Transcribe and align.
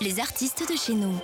les 0.00 0.20
artistes 0.20 0.70
de 0.70 0.76
chez 0.76 0.94
nous. 0.94 1.14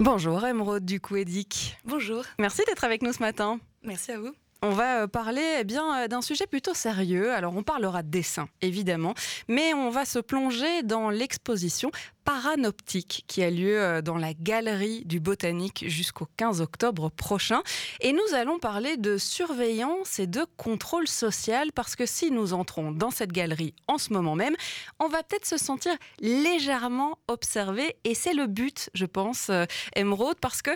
Bonjour 0.00 0.44
Emeraude 0.44 0.84
du 0.84 1.00
Dick. 1.24 1.78
Bonjour. 1.84 2.24
Merci 2.38 2.62
d'être 2.66 2.84
avec 2.84 3.02
nous 3.02 3.12
ce 3.12 3.20
matin. 3.20 3.60
Merci 3.82 4.12
à 4.12 4.18
vous. 4.18 4.32
On 4.62 4.70
va 4.70 5.02
euh, 5.02 5.06
parler 5.06 5.42
eh 5.60 5.64
bien 5.64 6.04
euh, 6.04 6.08
d'un 6.08 6.20
sujet 6.20 6.46
plutôt 6.46 6.74
sérieux. 6.74 7.32
Alors 7.32 7.56
on 7.56 7.62
parlera 7.62 8.02
de 8.02 8.10
dessin 8.10 8.48
évidemment, 8.60 9.14
mais 9.48 9.74
on 9.74 9.90
va 9.90 10.04
se 10.04 10.18
plonger 10.18 10.82
dans 10.82 11.10
l'exposition 11.10 11.90
paranoptique 12.24 13.24
qui 13.26 13.42
a 13.42 13.50
lieu 13.50 13.80
euh, 13.80 14.02
dans 14.02 14.16
la 14.16 14.34
galerie 14.34 15.04
du 15.04 15.20
Botanique 15.20 15.84
jusqu'au 15.88 16.26
15 16.36 16.60
octobre 16.60 17.10
prochain. 17.10 17.62
Et 18.00 18.12
nous 18.12 18.34
allons 18.34 18.58
parler 18.58 18.96
de 18.96 19.18
surveillance 19.18 20.18
et 20.18 20.26
de 20.26 20.44
contrôle 20.56 21.08
social 21.08 21.72
parce 21.72 21.96
que 21.96 22.06
si 22.06 22.30
nous 22.30 22.52
entrons 22.52 22.92
dans 22.92 23.10
cette 23.10 23.32
galerie 23.32 23.74
en 23.88 23.98
ce 23.98 24.12
moment 24.12 24.34
même, 24.34 24.56
on 24.98 25.08
va 25.08 25.22
peut-être 25.22 25.46
se 25.46 25.56
sentir 25.56 25.92
légèrement 26.20 27.18
observé 27.28 27.96
et 28.04 28.14
c'est 28.14 28.34
le 28.34 28.46
but, 28.46 28.90
je 28.94 29.06
pense, 29.06 29.50
Emeraude, 29.96 30.38
parce 30.40 30.62
que 30.62 30.70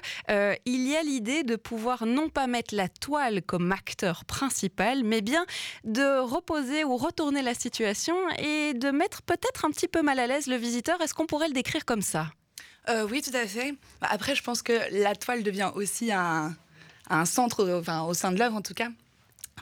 il 0.64 0.88
y 0.88 0.96
a 0.96 1.02
l'idée 1.02 1.42
de 1.42 1.56
pouvoir 1.56 2.06
non 2.06 2.28
pas 2.28 2.46
mettre 2.46 2.74
la 2.74 2.88
toile 2.88 3.42
comme 3.42 3.72
acteur 3.72 4.24
principal, 4.24 5.04
mais 5.04 5.20
bien 5.20 5.46
de 5.84 6.18
reposer 6.20 6.84
ou 6.84 6.96
retourner 6.96 7.42
la 7.42 7.54
situation 7.54 8.16
et 8.38 8.74
de 8.74 8.90
mettre 8.90 9.22
peut-être 9.22 9.64
un 9.64 9.70
petit 9.70 9.88
peu 9.88 10.02
mal 10.02 10.18
à 10.18 10.26
l'aise 10.26 10.46
le 10.46 10.56
visiteur. 10.56 11.00
Est-ce 11.00 11.14
qu'on 11.14 11.26
pourrait 11.36 11.48
le 11.48 11.54
décrire 11.54 11.84
comme 11.84 12.00
ça 12.00 12.28
euh, 12.88 13.06
Oui, 13.10 13.20
tout 13.20 13.36
à 13.36 13.46
fait. 13.46 13.74
Bah, 14.00 14.08
après, 14.10 14.34
je 14.34 14.42
pense 14.42 14.62
que 14.62 14.72
la 14.90 15.14
toile 15.14 15.42
devient 15.42 15.70
aussi 15.74 16.10
un, 16.10 16.56
centre, 17.26 17.78
enfin, 17.78 18.04
au 18.04 18.14
sein 18.14 18.32
de 18.32 18.38
l'œuvre 18.38 18.56
en 18.56 18.62
tout 18.62 18.72
cas. 18.72 18.88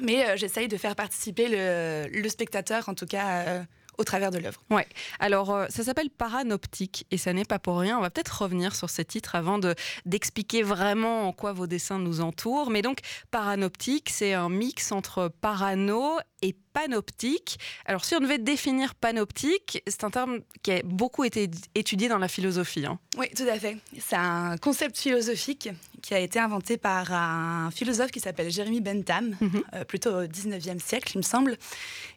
Mais 0.01 0.25
euh, 0.25 0.37
j'essaye 0.37 0.69
de 0.69 0.77
faire 0.77 0.95
participer 0.95 1.49
le, 1.51 2.29
spectateur, 2.29 2.89
en 2.89 2.95
tout 2.95 3.07
cas. 3.07 3.65
Euh, 3.99 4.03
au 4.03 4.05
travers 4.05 4.31
de 4.31 4.39
l'œuvre. 4.39 4.61
Ouais. 4.71 4.87
Alors, 5.19 5.67
ça 5.69 5.83
s'appelle 5.83 6.11
Paranoptique 6.11 7.07
et 7.11 7.19
ça 7.19 7.33
n'est 7.33 7.45
pas 7.45 7.59
pour 7.59 7.79
rien. 7.79 7.99
On 7.99 8.01
va 8.01 8.11
peut-être 8.11 8.43
revenir 8.43 8.75
sur 8.75 8.91
ces 8.91 9.05
titres 9.05 9.35
avant 9.35 9.59
de 9.59 9.75
d'expliquer 10.05 10.63
vraiment 10.63 11.29
en 11.29 11.33
quoi 11.33 11.53
vos 11.53 11.67
dessins 11.67 11.99
nous 11.99 12.21
entourent. 12.21 12.71
Mais 12.71 12.83
donc, 12.83 12.99
Paranoptique, 13.31 14.11
c'est 14.11 14.35
un 14.35 14.49
mix 14.49 14.93
entre 14.93 15.29
parano 15.41 16.19
et 16.43 16.55
panoptique. 16.73 17.59
Alors, 17.87 18.05
si 18.05 18.15
on 18.15 18.21
devait 18.21 18.39
définir 18.39 18.95
panoptique, 18.95 19.83
c'est 19.87 20.05
un 20.05 20.11
terme 20.11 20.41
qui 20.63 20.73
a 20.73 20.83
beaucoup 20.85 21.25
été 21.25 21.51
étudié 21.75 22.09
dans 22.09 22.19
la 22.19 22.29
philosophie. 22.29 22.85
Hein. 22.85 22.99
Oui, 23.17 23.27
tout 23.35 23.49
à 23.49 23.59
fait. 23.59 23.79
C'est 23.99 24.17
un 24.17 24.57
concept 24.59 24.99
philosophique 24.99 25.71
qui 26.05 26.13
a 26.13 26.19
été 26.19 26.39
inventé 26.39 26.77
par 26.77 27.15
un 27.15 27.71
philosophe 27.71 28.11
qui 28.11 28.21
s'appelle 28.21 28.51
Jérémy 28.51 28.83
Bentham, 28.83 29.35
mhm. 29.41 29.63
euh, 29.73 29.85
plutôt 29.85 30.11
au 30.11 30.25
19e 30.25 30.79
siècle, 30.79 31.13
il 31.15 31.19
me 31.19 31.23
semble. 31.23 31.57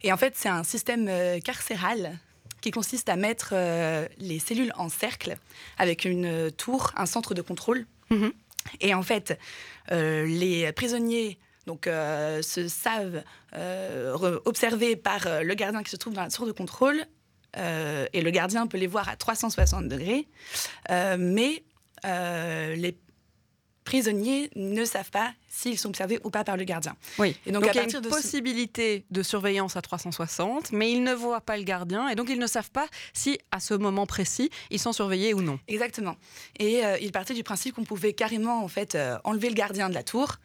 Et 0.04 0.12
en 0.12 0.18
fait, 0.18 0.34
c'est 0.36 0.50
un 0.50 0.66
système 0.66 1.08
euh, 1.08 1.40
carcéral 1.40 2.20
qui 2.60 2.72
consiste 2.72 3.08
à 3.08 3.16
mettre 3.16 3.52
euh, 3.54 4.06
les 4.18 4.40
cellules 4.40 4.74
en 4.76 4.90
cercle 4.90 5.38
avec 5.78 6.04
une 6.04 6.52
tour, 6.52 6.92
un 6.98 7.06
centre 7.06 7.34
de 7.34 7.42
contrôle. 7.42 7.86
Mhm. 8.10 8.34
Et 8.82 8.94
en 8.94 9.04
fait, 9.04 9.40
les 9.90 10.70
prisonniers 10.74 11.40
donc 11.66 11.88
euh, 11.88 12.42
se 12.42 12.68
savent 12.68 13.24
euh, 13.56 14.40
observés 14.44 14.98
par 14.98 15.26
le 15.42 15.54
gardien 15.54 15.82
qui 15.84 15.92
se 15.92 15.96
trouve 15.96 16.14
dans 16.14 16.24
la 16.24 16.30
tour 16.30 16.46
de 16.46 16.52
contrôle. 16.52 17.06
et 17.56 18.22
le 18.22 18.32
gardien 18.32 18.68
peut 18.68 18.78
les 18.78 18.88
voir 18.88 19.08
à 19.08 19.16
360 19.16 19.88
degrés, 19.88 20.28
mais 21.18 21.64
les 22.04 22.98
prisonniers 23.88 24.50
ne 24.58 24.84
savent 24.84 25.12
pas 25.12 25.32
s'ils 25.48 25.80
sont 25.80 25.88
observés 25.88 26.20
ou 26.26 26.30
pas 26.30 26.44
par 26.44 26.58
le 26.58 26.66
gardien. 26.66 26.98
Oui, 27.20 27.38
et 27.46 27.54
donc, 27.54 27.66
il 27.66 27.74
y 27.74 27.80
a 27.80 27.84
une 27.84 28.02
possibilité 28.02 29.06
de 29.12 29.24
surveillance 29.24 29.78
à 29.78 29.82
360, 29.82 30.74
mais 30.74 30.92
ils 30.92 31.02
ne 31.04 31.14
voient 31.14 31.40
pas 31.40 31.56
le 31.56 31.64
gardien 31.64 32.10
et 32.10 32.16
donc 32.16 32.28
ils 32.30 32.38
ne 32.38 32.48
savent 32.48 32.70
pas 32.70 32.88
si 33.14 33.40
à 33.52 33.62
ce 33.62 33.74
moment 33.74 34.06
précis 34.06 34.50
ils 34.72 34.80
sont 34.80 34.92
surveillés 34.92 35.34
ou 35.34 35.42
non. 35.42 35.58
Exactement. 35.70 36.18
Et 36.60 36.86
euh, 36.86 36.98
il 37.00 37.14
partait 37.14 37.34
du 37.34 37.44
principe 37.44 37.76
qu'on 37.76 37.86
pouvait 37.86 38.12
carrément 38.12 38.62
en 38.62 38.68
fait 38.68 38.96
euh, 38.96 39.18
enlever 39.24 39.48
le 39.48 39.56
gardien 39.56 39.88
de 39.88 39.94
la 39.94 40.04
tour 40.04 40.36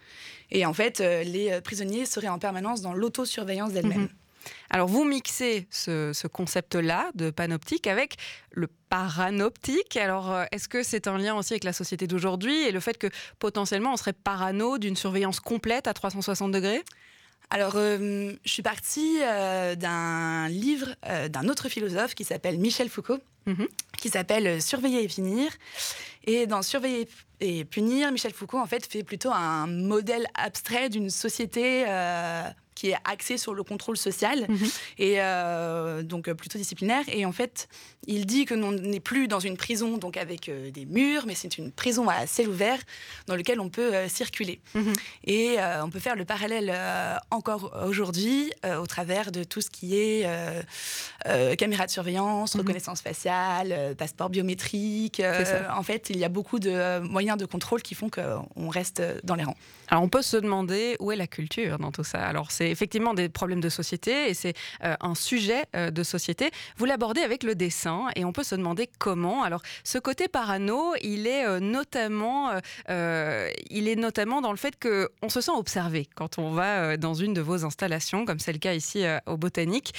et 0.52 0.64
en 0.64 0.72
fait 0.72 1.00
euh, 1.00 1.24
les 1.24 1.60
prisonniers 1.62 2.06
seraient 2.06 2.28
en 2.28 2.38
permanence 2.38 2.80
dans 2.80 2.92
l'autosurveillance 2.92 3.72
d'elles-mêmes. 3.72 4.02
Mhm. 4.02 4.21
Alors 4.70 4.88
vous 4.88 5.04
mixez 5.04 5.66
ce, 5.70 6.26
concept-là 6.26 7.10
de 7.14 7.30
panoptique 7.30 7.86
avec 7.86 8.16
le 8.50 8.68
paranoptique. 8.88 9.96
Alors 9.96 10.32
euh, 10.32 10.44
est-ce 10.52 10.68
que 10.68 10.82
c'est 10.82 11.06
un 11.06 11.18
lien 11.18 11.34
aussi 11.34 11.52
avec 11.52 11.64
la 11.64 11.72
société 11.72 12.06
d'aujourd'hui 12.06 12.62
et 12.62 12.72
le 12.72 12.80
fait 12.80 12.98
que 12.98 13.08
potentiellement 13.38 13.92
on 13.92 13.96
serait 13.96 14.12
parano 14.12 14.78
d'une 14.78 14.96
surveillance 14.96 15.40
complète 15.40 15.86
à 15.86 15.94
360 15.94 16.52
degrés? 16.52 16.82
Alors, 17.50 17.74
euh, 17.76 18.32
je 18.46 18.50
suis 18.50 18.62
partie 18.62 19.18
euh, 19.20 19.74
d'un 19.74 20.48
livre 20.48 20.94
d'un 21.28 21.48
autre 21.48 21.68
philosophe 21.68 22.14
qui 22.14 22.24
s'appelle 22.24 22.58
Michel 22.58 22.88
Foucault, 22.88 23.18
mhm. 23.44 23.68
qui 23.98 24.08
s'appelle 24.08 24.62
Surveiller 24.62 25.02
et 25.02 25.08
punir. 25.08 25.50
Et 26.24 26.46
dans 26.46 26.62
Surveiller 26.62 27.06
et 27.40 27.66
punir, 27.66 28.10
Michel 28.10 28.32
Foucault 28.32 28.58
en 28.58 28.64
fait 28.64 28.86
fait 28.86 29.02
plutôt 29.02 29.32
un 29.32 29.66
modèle 29.66 30.26
abstrait 30.34 30.88
d'une 30.88 31.10
société 31.10 31.84
qui 32.82 32.90
est 32.90 32.96
axé 33.04 33.38
sur 33.38 33.54
le 33.54 33.62
contrôle 33.62 33.96
social 33.96 34.44
mhm. 34.48 34.68
et 34.98 35.14
euh, 35.18 36.02
donc 36.02 36.26
euh, 36.26 36.34
plutôt 36.34 36.58
disciplinaire. 36.58 37.04
Et 37.06 37.24
en 37.24 37.30
fait, 37.30 37.68
il 38.08 38.26
dit 38.26 38.44
que 38.44 38.54
l'on 38.54 38.72
n'est 38.72 38.98
plus 38.98 39.28
dans 39.28 39.38
une 39.38 39.56
prison 39.56 39.98
donc 39.98 40.16
avec 40.16 40.48
euh, 40.48 40.72
des 40.72 40.84
murs, 40.84 41.22
mais 41.24 41.36
c'est 41.36 41.58
une 41.58 41.70
prison 41.70 42.08
à 42.08 42.26
ciel 42.26 42.48
ouvert 42.48 42.80
dans 43.28 43.36
lequel 43.36 43.60
on 43.60 43.68
peut 43.68 43.92
circuler. 44.08 44.60
Mhm. 44.74 44.92
Et 45.26 45.56
on 45.82 45.90
peut 45.90 46.00
faire 46.00 46.16
le 46.16 46.24
parallèle 46.24 46.74
encore 47.30 47.72
aujourd'hui 47.86 48.52
au 48.80 48.86
travers 48.86 49.30
de 49.30 49.44
tout 49.44 49.60
ce 49.60 49.70
qui 49.70 49.96
est 49.96 50.26
caméra 51.56 51.86
de 51.86 51.90
surveillance, 51.90 52.54
mhm. 52.54 52.62
reconnaissance 52.62 53.00
faciale, 53.00 53.94
passeport 53.96 54.30
biométrique. 54.30 55.22
en 55.70 55.82
fait, 55.82 56.10
il 56.10 56.18
y 56.18 56.24
a 56.24 56.28
beaucoup 56.28 56.58
de 56.58 56.98
moyens 57.00 57.38
de 57.38 57.46
contrôle 57.46 57.82
qui 57.82 57.94
font 57.94 58.10
qu'on 58.10 58.68
reste 58.68 59.02
dans 59.22 59.36
les 59.36 59.44
rangs. 59.44 59.56
Alors 59.92 60.02
on 60.04 60.08
peut 60.08 60.22
se 60.22 60.38
demander 60.38 60.96
où 61.00 61.12
est 61.12 61.16
la 61.16 61.26
culture 61.26 61.78
dans 61.78 61.92
tout 61.92 62.02
ça? 62.02 62.24
Alors 62.26 62.50
c'est 62.50 62.71
effectivement 62.72 63.14
des 63.14 63.28
problèmes 63.28 63.60
de 63.60 63.68
société 63.68 64.30
et 64.30 64.34
c'est 64.34 64.54
euh, 64.82 64.94
un 65.00 65.14
sujet 65.14 65.64
euh, 65.76 65.90
de 65.90 66.02
société. 66.02 66.50
Vous 66.76 66.84
l'abordez 66.84 67.20
avec 67.20 67.42
le 67.42 67.54
dessin 67.54 68.06
et 68.16 68.24
on 68.24 68.32
peut 68.32 68.42
se 68.42 68.54
demander 68.54 68.88
comment. 68.98 69.42
Alors 69.42 69.62
ce 69.84 69.98
côté 69.98 70.26
parano, 70.28 70.94
il 71.02 71.26
est 71.26 71.46
euh, 71.46 71.60
notamment, 71.60 72.50
il 72.88 73.88
est 73.88 73.96
notamment 73.96 74.40
dans 74.40 74.50
le 74.50 74.56
fait 74.56 74.78
que 74.78 75.10
on 75.22 75.28
se 75.28 75.40
sent 75.40 75.52
observé 75.54 76.08
quand 76.14 76.38
on 76.38 76.50
va 76.50 76.96
dans 76.96 77.14
une 77.14 77.34
de 77.34 77.40
vos 77.40 77.64
installations, 77.64 78.24
comme 78.24 78.38
c'est 78.38 78.52
le 78.52 78.58
cas 78.58 78.74
ici 78.74 79.04
au 79.26 79.36
Botanique, 79.36 79.92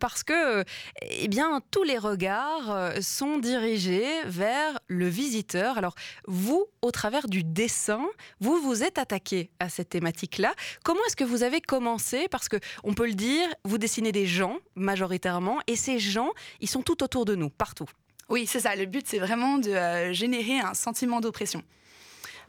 parce 0.00 0.24
que 0.24 0.64
eh 1.02 1.28
bien 1.28 1.60
tous 1.70 1.84
les 1.84 1.98
regards 1.98 2.92
sont 3.00 3.38
dirigés 3.38 4.06
vers 4.26 4.78
le 4.88 5.06
visiteur. 5.08 5.78
Alors 5.78 5.94
vous, 6.26 6.66
au 6.82 6.90
travers 6.90 7.28
du 7.28 7.44
dessin, 7.44 8.04
vous 8.40 8.60
vous 8.60 8.82
êtes 8.82 8.98
attaqué 8.98 9.50
à 9.60 9.68
cette 9.68 9.90
thématique-là. 9.90 10.54
Comment 10.84 11.00
est-ce 11.06 11.16
que 11.16 11.24
vous 11.24 11.42
avez 11.42 11.60
commencé 11.60 12.07
Parce 12.30 12.48
que 12.48 12.56
on 12.84 12.94
peut 12.94 13.06
le 13.06 13.14
dire, 13.14 13.48
vous 13.64 13.78
dessinez 13.78 14.12
des 14.12 14.26
gens 14.26 14.58
majoritairement, 14.74 15.58
et 15.66 15.76
ces 15.76 15.98
gens, 15.98 16.30
ils 16.60 16.68
sont 16.68 16.82
tout 16.82 17.02
autour 17.02 17.24
de 17.24 17.34
nous, 17.34 17.50
partout. 17.50 17.88
Oui, 18.28 18.46
c'est 18.46 18.60
ça. 18.60 18.76
Le 18.76 18.86
but, 18.86 19.06
c'est 19.06 19.18
vraiment 19.18 19.58
de 19.58 19.70
euh, 19.70 20.12
générer 20.12 20.60
un 20.60 20.74
sentiment 20.74 21.20
d'oppression. 21.20 21.62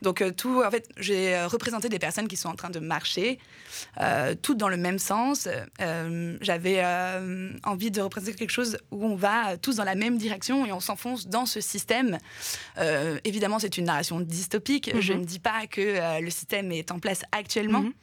Donc 0.01 0.21
euh, 0.21 0.31
tout, 0.31 0.61
en 0.65 0.71
fait, 0.71 0.87
j'ai 0.97 1.35
euh, 1.35 1.47
représenté 1.47 1.89
des 1.89 1.99
personnes 1.99 2.27
qui 2.27 2.37
sont 2.37 2.49
en 2.49 2.55
train 2.55 2.69
de 2.69 2.79
marcher, 2.79 3.39
euh, 3.99 4.35
toutes 4.41 4.57
dans 4.57 4.69
le 4.69 4.77
même 4.77 4.99
sens. 4.99 5.47
J'avais 6.41 6.83
envie 7.63 7.91
de 7.91 8.01
représenter 8.01 8.33
quelque 8.33 8.51
chose 8.51 8.77
où 8.91 9.05
on 9.05 9.15
va 9.15 9.57
tous 9.57 9.77
dans 9.77 9.83
la 9.83 9.95
même 9.95 10.17
direction 10.17 10.65
et 10.65 10.71
on 10.71 10.79
s'enfonce 10.79 11.27
dans 11.27 11.45
ce 11.45 11.61
système. 11.61 12.17
évidemment, 13.23 13.59
c'est 13.59 13.77
une 13.77 13.85
narration 13.85 14.19
dystopique. 14.19 14.91
Je 14.99 15.13
mhm. 15.13 15.19
ne 15.19 15.25
dis 15.25 15.39
pas 15.39 15.67
que 15.67 16.21
le 16.21 16.29
système 16.29 16.71
est 16.71 16.91
en 16.91 16.99
place 16.99 17.21
actuellement. 17.31 17.81
Mhm. 17.81 17.93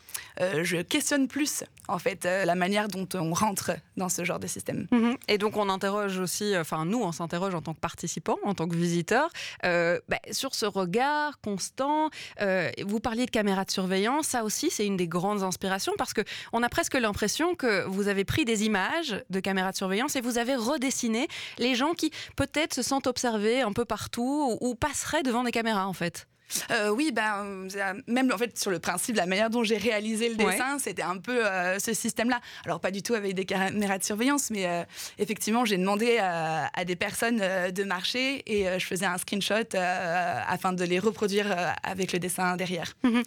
Je 0.40 0.82
questionne 0.82 1.28
plus 1.28 1.64
en 1.88 1.98
fait 1.98 2.24
la 2.24 2.54
manière 2.54 2.88
dont 2.88 3.08
on 3.14 3.32
rentre 3.32 3.72
dans 3.96 4.08
ce 4.08 4.24
genre 4.24 4.38
de 4.38 4.46
système. 4.46 4.86
Mhm. 4.90 5.16
Et 5.28 5.38
donc 5.38 5.56
on 5.56 5.68
interroge 5.68 6.18
aussi, 6.18 6.56
enfin 6.56 6.84
nous 6.84 7.02
on 7.02 7.12
s'interroge 7.12 7.54
en 7.54 7.62
tant 7.62 7.74
que 7.74 7.80
participants, 7.80 8.38
en 8.44 8.54
tant 8.54 8.68
que 8.68 8.76
visiteurs, 8.76 9.30
bah, 9.62 10.18
sur 10.30 10.54
ce 10.54 10.66
regard 10.66 11.40
constant 11.40 12.10
euh, 12.40 12.70
vous 12.84 13.00
parliez 13.00 13.26
de 13.26 13.30
caméras 13.30 13.64
de 13.64 13.70
surveillance, 13.70 14.26
ça 14.26 14.44
aussi 14.44 14.70
c'est 14.70 14.86
une 14.86 14.96
des 14.96 15.08
grandes 15.08 15.42
inspirations 15.42 15.92
parce 15.98 16.12
que 16.12 16.22
on 16.52 16.62
a 16.62 16.68
presque 16.68 16.94
l'impression 16.94 17.54
que 17.54 17.84
vous 17.86 18.08
avez 18.08 18.24
pris 18.24 18.44
des 18.44 18.64
images 18.64 19.22
de 19.30 19.40
caméras 19.40 19.72
de 19.72 19.76
surveillance 19.76 20.16
et 20.16 20.20
vous 20.20 20.38
avez 20.38 20.54
redessiné 20.54 21.28
les 21.58 21.74
gens 21.74 21.92
qui 21.92 22.10
peut-être 22.36 22.74
se 22.74 22.82
sentent 22.82 23.06
observés 23.06 23.62
un 23.62 23.72
peu 23.72 23.84
partout 23.84 24.58
ou, 24.60 24.74
passeraient 24.74 25.22
devant 25.22 25.42
des 25.44 25.52
caméras 25.52 25.86
en 25.86 25.92
fait. 25.92 26.26
Euh, 26.70 26.90
oui, 26.90 27.12
ben, 27.12 27.68
même 28.06 28.32
en 28.32 28.38
fait 28.38 28.58
sur 28.58 28.70
le 28.70 28.78
principe, 28.78 29.16
la 29.16 29.26
manière 29.26 29.50
dont 29.50 29.64
j'ai 29.64 29.76
réalisé 29.76 30.28
le 30.28 30.36
dessin, 30.36 30.78
c'était 30.78 31.02
un 31.02 31.18
peu 31.18 31.44
euh, 31.44 31.78
ce 31.78 31.92
système-là. 31.92 32.40
Alors 32.64 32.80
pas 32.80 32.90
du 32.90 33.02
tout 33.02 33.14
avec 33.14 33.34
des 33.34 33.44
caméras 33.44 33.98
de 33.98 34.04
surveillance, 34.04 34.50
mais 34.50 34.66
euh, 34.66 34.84
effectivement, 35.18 35.64
j'ai 35.64 35.76
demandé 35.76 36.18
à 36.18 36.84
des 36.84 36.96
personnes 36.96 37.38
de 37.38 37.84
marcher 37.84 38.42
et 38.46 38.78
je 38.78 38.86
faisais 38.86 39.06
un 39.06 39.18
screenshot 39.18 39.54
afin 39.74 40.72
de 40.72 40.84
les 40.84 40.98
reproduire 40.98 41.54
avec 41.82 42.12
le 42.12 42.18
dessin 42.18 42.56
derrière. 42.56 42.94
Mhm. 43.02 43.22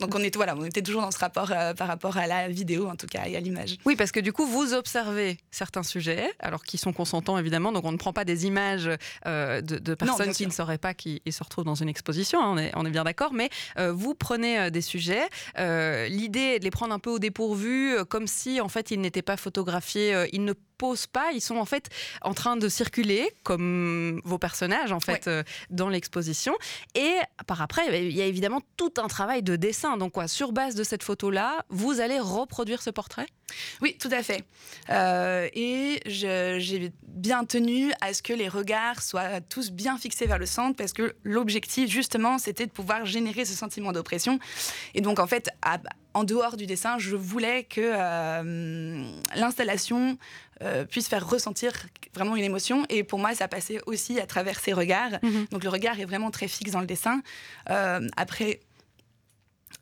Donc 0.00 0.14
on 0.14 0.22
était 0.22 0.36
voilà, 0.36 0.56
on 0.56 0.64
était 0.64 0.82
toujours 0.82 1.02
dans 1.02 1.10
ce 1.10 1.18
rapport 1.18 1.52
par 1.76 1.88
rapport 1.88 2.16
à 2.16 2.26
la 2.26 2.48
vidéo 2.48 2.88
en 2.88 2.96
tout 2.96 3.06
cas 3.06 3.26
et 3.26 3.36
à 3.36 3.40
l'image. 3.40 3.76
Oui, 3.84 3.96
parce 3.96 4.12
que 4.12 4.20
du 4.20 4.32
coup 4.32 4.46
vous 4.46 4.74
observez 4.74 5.38
certains 5.50 5.82
sujets, 5.82 6.30
alors 6.40 6.64
qui 6.64 6.78
sont 6.78 6.92
consentants 6.92 7.38
évidemment, 7.38 7.72
donc 7.72 7.84
on 7.84 7.92
ne 7.92 7.96
prend 7.96 8.12
pas 8.12 8.24
des 8.24 8.46
images 8.46 8.90
de, 9.24 9.94
personnes 9.94 10.32
qui 10.32 10.46
ne 10.46 10.52
sauraient 10.52 10.78
pas 10.78 10.94
qu'ils 10.94 11.20
se 11.30 11.42
retrouvent 11.42 11.64
dans 11.64 11.74
une 11.74 11.88
exposition. 11.88 12.42
Hein, 12.42 12.50
on 12.50 12.58
est 12.58 12.63
bien 12.90 13.04
d'accord, 13.04 13.32
mais 13.32 13.50
euh, 13.78 13.92
vous 13.92 14.14
prenez 14.14 14.58
euh, 14.58 14.70
des 14.70 14.80
sujets, 14.80 15.28
euh, 15.58 16.06
l'idée 16.08 16.54
est 16.54 16.58
de 16.58 16.64
les 16.64 16.70
prendre 16.70 16.94
un 16.94 16.98
peu 16.98 17.10
au 17.10 17.18
dépourvu, 17.18 17.96
comme 18.08 18.26
si 18.26 18.60
en 18.60 18.68
fait 18.68 18.90
ils 18.90 19.00
n'étaient 19.00 19.22
pas 19.22 19.36
photographiés, 19.36 20.14
ils 20.32 20.44
ne 20.44 20.52
posent 20.78 21.06
pas, 21.06 21.32
ils 21.32 21.40
sont 21.40 21.56
en 21.56 21.64
fait 21.64 21.88
en 22.22 22.34
train 22.34 22.56
de 22.56 22.68
circuler 22.68 23.30
comme 23.42 24.20
vos 24.24 24.38
personnages 24.38 24.92
en 24.92 25.00
fait 25.00 25.28
dans 25.70 25.88
l'exposition. 25.88 26.54
Et 26.94 27.14
par 27.46 27.62
après, 27.62 28.04
il 28.06 28.14
y 28.14 28.22
a 28.22 28.26
évidemment 28.26 28.60
tout 28.76 28.94
un 28.98 29.08
travail 29.08 29.42
de 29.42 29.56
dessin. 29.56 29.96
Donc 29.96 30.12
quoi, 30.12 30.28
sur 30.28 30.52
base 30.52 30.74
de 30.74 30.84
cette 30.84 31.02
photo-là, 31.02 31.64
vous 31.68 32.00
allez 32.00 32.18
reproduire 32.18 32.82
ce 32.82 32.90
portrait? 32.90 33.26
Oui, 33.82 33.96
tout 33.98 34.10
à 34.10 34.22
fait. 34.22 34.44
et 35.54 36.00
j'ai 36.06 36.92
bien 37.06 37.44
tenu 37.44 37.92
à 38.00 38.12
ce 38.12 38.22
que 38.22 38.32
les 38.32 38.48
regards 38.48 39.02
soient 39.02 39.40
tous 39.40 39.70
bien 39.70 39.98
fixés 39.98 40.26
vers 40.26 40.38
le 40.38 40.46
centre 40.46 40.76
parce 40.76 40.92
que 40.92 41.14
l'objectif 41.22 41.90
justement 41.90 42.38
c'était 42.38 42.66
de 42.66 42.72
pouvoir 42.72 43.04
générer 43.04 43.44
ce 43.44 43.54
sentiment 43.54 43.92
d'oppression. 43.92 44.38
Et 44.94 45.00
donc, 45.00 45.18
en 45.18 45.26
fait, 45.26 45.50
en 46.14 46.24
dehors 46.24 46.56
du 46.56 46.66
dessin, 46.66 46.98
je 46.98 47.16
voulais 47.16 47.64
que 47.64 47.80
euh, 47.82 49.04
l'installation 49.34 50.16
euh, 50.62 50.84
puisse 50.84 51.08
faire 51.08 51.28
ressentir 51.28 51.72
vraiment 52.14 52.36
une 52.36 52.44
émotion. 52.44 52.86
Et 52.88 53.02
pour 53.02 53.18
moi, 53.18 53.34
ça 53.34 53.48
passait 53.48 53.80
aussi 53.86 54.20
à 54.20 54.26
travers 54.26 54.60
ses 54.60 54.72
regards. 54.72 55.10
Mm-hmm. 55.10 55.50
Donc, 55.50 55.64
le 55.64 55.70
regard 55.70 55.98
est 55.98 56.04
vraiment 56.04 56.30
très 56.30 56.48
fixe 56.48 56.70
dans 56.70 56.80
le 56.80 56.86
dessin. 56.86 57.22
Euh, 57.70 58.06
après, 58.16 58.60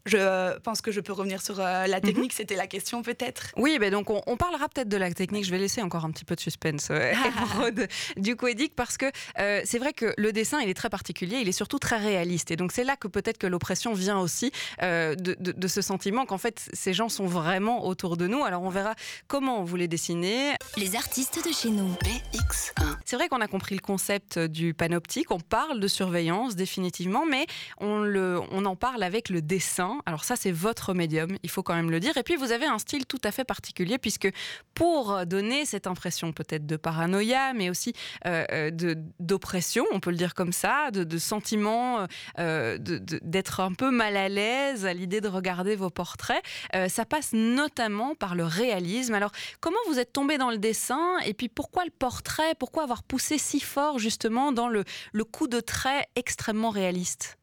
je 0.07 0.59
pense 0.59 0.81
que 0.81 0.91
je 0.91 1.01
peux 1.01 1.13
revenir 1.13 1.43
sur 1.43 1.61
euh, 1.61 1.87
la 1.87 1.99
mhm. 1.99 2.03
technique, 2.03 2.33
c'était 2.33 2.57
la 2.57 2.67
question 2.67 3.03
peut-être. 3.03 3.53
Oui, 3.57 3.79
ben 3.79 3.91
donc 3.91 4.11
on, 4.11 4.37
parlera 4.37 4.69
peut-être 4.69 4.89
de 4.89 4.97
la 4.97 5.13
technique. 5.13 5.45
Je 5.45 5.51
vais 5.51 5.59
laisser 5.59 5.83
encore 5.83 6.05
un 6.05 6.11
petit 6.11 6.25
peu 6.25 6.35
de 6.35 6.41
suspense, 6.41 6.89
euh, 6.91 7.13
du 8.17 8.37
Coédic, 8.37 8.75
parce 8.75 8.97
que 8.97 9.07
euh, 9.39 9.61
c'est 9.65 9.79
vrai 9.79 9.93
que 9.93 10.13
le 10.17 10.33
dessin, 10.33 10.61
il 10.61 10.69
est 10.69 10.75
très 10.75 10.91
particulier, 10.91 11.39
il 11.41 11.49
est 11.49 11.53
surtout 11.53 11.79
très 11.79 11.99
réaliste. 11.99 12.51
Et 12.51 12.57
donc 12.57 12.73
c'est 12.73 12.85
là 12.85 12.97
que 12.97 13.07
peut-être 13.07 13.39
que 13.39 13.47
l'oppression 13.47 13.93
vient 13.93 14.19
aussi 14.19 14.51
de, 14.81 15.69
ce 15.69 15.81
sentiment 15.81 16.27
qu'en 16.27 16.39
fait 16.39 16.69
ces 16.73 16.93
gens 16.93 17.09
sont 17.09 17.27
vraiment 17.27 17.87
autour 17.87 18.17
de 18.17 18.27
nous. 18.27 18.43
Alors 18.43 18.63
on 18.63 18.69
verra 18.69 18.95
comment 19.29 19.63
vous 19.63 19.77
les 19.77 19.89
dessinez. 19.89 20.53
Les 20.77 20.97
artistes 20.97 21.47
de 21.47 21.53
chez 21.53 21.71
nous. 21.71 21.93
BX1. 22.05 22.97
C'est 23.05 23.17
vrai 23.17 23.29
qu'on 23.29 23.41
a 23.41 23.49
compris 23.49 23.75
le 23.75 23.81
concept 23.81 24.39
du 24.39 24.75
panoptique, 24.75 25.31
on 25.31 25.41
parle 25.41 25.81
de 25.81 25.89
surveillance 25.89 26.57
définitivement, 26.57 27.25
mais 27.27 27.47
on, 27.79 28.01
le, 28.01 28.41
on 28.51 28.65
en 28.65 28.77
parle 28.77 29.03
avec 29.03 29.29
le 29.29 29.41
dessin 29.41 29.92
alors 30.06 30.25
ça, 30.25 30.37
c'est 30.37 30.53
votre 30.53 30.94
médium, 30.94 31.37
il 31.43 31.50
faut 31.50 31.62
quand 31.62 31.75
même 31.75 31.91
le 31.91 32.00
dire. 32.00 32.17
Et 32.17 32.23
puis, 32.23 32.37
vous 32.37 32.53
avez 32.53 32.67
un 32.67 32.79
style 32.79 33.06
tout 33.06 33.21
à 33.25 33.33
fait 33.33 33.44
particulier, 33.44 33.99
puisque 33.99 34.31
pour 34.75 35.27
donner 35.27 35.65
cette 35.65 35.87
impression 35.87 36.33
peut-être 36.33 36.67
de 36.67 36.77
paranoïa, 36.77 37.53
mais 37.55 37.71
aussi 37.71 37.93
euh, 38.27 38.44
euh, 38.53 38.94
d'oppression, 39.21 39.85
on 39.93 40.00
peut 40.00 40.11
le 40.11 40.17
dire 40.17 40.35
comme 40.35 40.53
ça, 40.53 40.91
de, 40.91 41.19
sentiment 41.19 42.06
euh, 42.39 42.79
d'être 42.79 43.61
un 43.61 43.73
peu 43.73 43.91
mal 43.91 44.17
à 44.17 44.29
l'aise 44.29 44.87
à 44.87 44.93
l'idée 44.93 45.21
de 45.21 45.29
regarder 45.29 45.77
vos 45.77 45.91
portraits, 45.91 46.43
ça 46.89 47.05
passe 47.05 47.33
notamment 47.33 48.15
par 48.15 48.35
le 48.35 48.44
réalisme. 48.44 49.15
Alors, 49.15 49.33
comment 49.61 49.79
vous 49.89 49.99
êtes 49.99 50.12
tombé 50.12 50.39
dans 50.39 50.50
le 50.50 50.59
dessin 50.59 51.19
Et 51.25 51.35
puis, 51.35 51.49
pourquoi 51.49 51.85
le 51.85 51.91
portrait? 51.91 52.55
Pourquoi 52.59 52.83
avoir 52.83 53.03
poussé 53.03 53.39
si 53.39 53.61
fort 53.61 53.99
justement 53.99 54.53
dans 54.53 54.69
le 54.69 54.85
coup 55.25 55.49
de 55.49 55.61
trait 55.61 56.06
extrêmement 56.17 56.71
réaliste? 56.71 57.39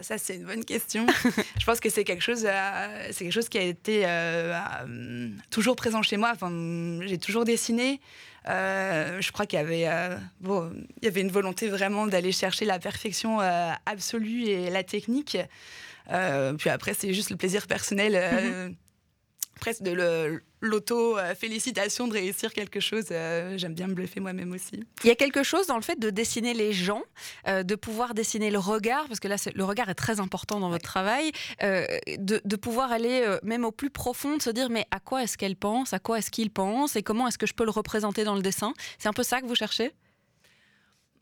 Ça, 0.00 0.18
c'est 0.18 0.36
une 0.36 0.44
bonne 0.44 0.64
question. 0.64 1.06
je 1.58 1.64
pense 1.64 1.80
que 1.80 1.90
c'est 1.90 2.04
quelque 2.04 2.22
chose, 2.22 2.46
euh, 2.46 3.08
c'est 3.10 3.24
quelque 3.24 3.32
chose 3.32 3.48
qui 3.48 3.58
a 3.58 3.62
été 3.62 4.06
euh, 4.06 4.58
euh, 4.86 5.28
toujours 5.50 5.76
présent 5.76 6.02
chez 6.02 6.16
moi. 6.16 6.32
Enfin, 6.34 6.50
j'ai 7.02 7.18
toujours 7.18 7.44
dessiné. 7.44 8.00
je 8.46 9.32
crois 9.32 9.46
qu'il 9.46 9.58
y 9.58 9.62
avait, 9.62 9.88
bon, 10.40 10.72
il 11.00 11.04
y 11.04 11.08
avait 11.08 11.20
une 11.20 11.30
volonté 11.30 11.68
vraiment 11.68 12.06
d'aller 12.06 12.32
chercher 12.32 12.64
la 12.64 12.78
perfection 12.78 13.40
absolue 13.86 14.44
et 14.44 14.70
la 14.70 14.82
technique. 14.82 15.36
puis 16.06 16.70
après, 16.70 16.94
c'est 16.94 17.12
juste 17.12 17.30
le 17.30 17.36
plaisir 17.36 17.66
personnel. 17.66 18.74
Presque 19.62 19.82
de 19.82 20.42
l'auto-félicitation 20.60 22.08
de 22.08 22.14
réussir 22.14 22.52
quelque 22.52 22.80
chose. 22.80 23.04
Euh, 23.12 23.56
j'aime 23.56 23.74
bien 23.74 23.86
me 23.86 23.94
bluffer 23.94 24.18
moi-même 24.18 24.50
aussi. 24.50 24.80
Il 25.04 25.06
y 25.06 25.12
a 25.12 25.14
quelque 25.14 25.44
chose 25.44 25.68
dans 25.68 25.76
le 25.76 25.82
fait 25.82 25.96
de 26.00 26.10
dessiner 26.10 26.52
les 26.52 26.72
gens, 26.72 27.04
euh, 27.46 27.62
de 27.62 27.76
pouvoir 27.76 28.12
dessiner 28.14 28.50
le 28.50 28.58
regard, 28.58 29.06
parce 29.06 29.20
que 29.20 29.28
là, 29.28 29.36
le 29.54 29.62
regard 29.62 29.88
est 29.88 29.94
très 29.94 30.18
important 30.18 30.58
dans 30.58 30.68
votre 30.68 30.82
travail, 30.84 31.30
euh, 31.62 31.86
de, 32.18 32.40
de, 32.44 32.56
pouvoir 32.56 32.90
aller 32.90 33.24
même 33.44 33.64
au 33.64 33.70
plus 33.70 33.90
profond, 33.90 34.36
de 34.36 34.42
se 34.42 34.50
dire 34.50 34.68
mais 34.68 34.84
à 34.90 34.98
quoi 34.98 35.22
est-ce 35.22 35.38
qu'elle 35.38 35.54
pense, 35.54 35.92
à 35.92 36.00
quoi 36.00 36.18
est-ce 36.18 36.32
qu'il 36.32 36.50
pense, 36.50 36.96
et 36.96 37.04
comment 37.04 37.28
est-ce 37.28 37.38
que 37.38 37.46
je 37.46 37.54
peux 37.54 37.64
le 37.64 37.70
représenter 37.70 38.24
dans 38.24 38.34
le 38.34 38.42
dessin? 38.42 38.74
C'est 38.98 39.08
un 39.08 39.12
peu 39.12 39.22
ça 39.22 39.40
que 39.40 39.46
vous 39.46 39.54
cherchez? 39.54 39.92